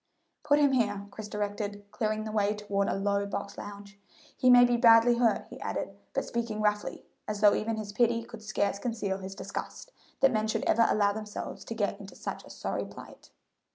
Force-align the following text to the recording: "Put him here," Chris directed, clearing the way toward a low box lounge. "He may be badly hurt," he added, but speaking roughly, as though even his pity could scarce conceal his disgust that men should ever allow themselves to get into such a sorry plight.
"Put 0.43 0.57
him 0.57 0.71
here," 0.71 1.05
Chris 1.11 1.27
directed, 1.27 1.83
clearing 1.91 2.23
the 2.23 2.31
way 2.31 2.55
toward 2.55 2.87
a 2.87 2.95
low 2.95 3.27
box 3.27 3.55
lounge. 3.55 3.99
"He 4.35 4.49
may 4.49 4.65
be 4.65 4.75
badly 4.75 5.17
hurt," 5.19 5.45
he 5.51 5.61
added, 5.61 5.95
but 6.15 6.25
speaking 6.25 6.59
roughly, 6.59 7.05
as 7.27 7.39
though 7.41 7.53
even 7.53 7.75
his 7.75 7.93
pity 7.93 8.23
could 8.23 8.41
scarce 8.41 8.79
conceal 8.79 9.19
his 9.19 9.35
disgust 9.35 9.91
that 10.21 10.31
men 10.33 10.47
should 10.47 10.63
ever 10.63 10.87
allow 10.89 11.13
themselves 11.13 11.63
to 11.65 11.75
get 11.75 11.99
into 11.99 12.15
such 12.15 12.43
a 12.43 12.49
sorry 12.49 12.85
plight. 12.85 13.29